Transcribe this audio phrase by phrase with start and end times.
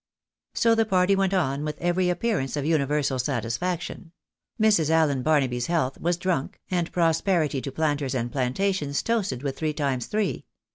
[0.55, 4.13] So the party went on with every appearance of universal satis faction;
[4.59, 4.89] Mrs.
[4.89, 10.07] Allen Barnaby's health was drunk, and prosperity to planters and plantations toasted with three times
[10.07, 10.47] three.